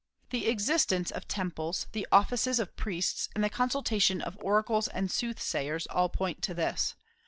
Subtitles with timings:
[0.31, 5.85] The existence of temples, the offices of priests, and the consultation of oracles and soothsayers,
[5.85, 6.95] all point to this.